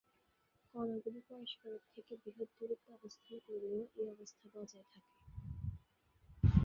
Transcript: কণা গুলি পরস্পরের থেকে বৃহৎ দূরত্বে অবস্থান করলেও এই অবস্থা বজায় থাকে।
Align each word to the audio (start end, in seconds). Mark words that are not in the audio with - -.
কণা 0.73 0.95
গুলি 1.03 1.21
পরস্পরের 1.27 1.83
থেকে 1.91 2.13
বৃহৎ 2.23 2.49
দূরত্বে 2.57 2.89
অবস্থান 2.93 3.35
করলেও 3.45 3.81
এই 3.95 4.07
অবস্থা 4.13 4.45
বজায় 4.53 4.85
থাকে। 4.89 5.11